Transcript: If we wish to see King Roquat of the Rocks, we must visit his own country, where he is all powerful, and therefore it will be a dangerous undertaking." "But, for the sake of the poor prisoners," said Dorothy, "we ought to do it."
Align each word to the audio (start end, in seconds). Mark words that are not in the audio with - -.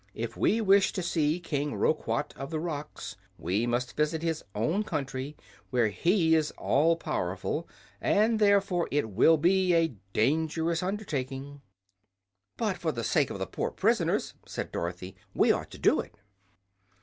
If 0.15 0.35
we 0.35 0.61
wish 0.61 0.93
to 0.93 1.03
see 1.03 1.39
King 1.39 1.75
Roquat 1.75 2.33
of 2.35 2.49
the 2.49 2.59
Rocks, 2.59 3.17
we 3.37 3.67
must 3.67 3.95
visit 3.95 4.23
his 4.23 4.43
own 4.55 4.81
country, 4.83 5.37
where 5.69 5.89
he 5.89 6.33
is 6.33 6.49
all 6.57 6.95
powerful, 6.95 7.67
and 8.01 8.39
therefore 8.39 8.87
it 8.89 9.11
will 9.11 9.37
be 9.37 9.75
a 9.75 9.93
dangerous 10.11 10.81
undertaking." 10.81 11.61
"But, 12.57 12.79
for 12.79 12.91
the 12.91 13.03
sake 13.03 13.29
of 13.29 13.37
the 13.37 13.45
poor 13.45 13.69
prisoners," 13.69 14.33
said 14.47 14.71
Dorothy, 14.71 15.15
"we 15.35 15.51
ought 15.51 15.69
to 15.69 15.77
do 15.77 15.99
it." 15.99 16.17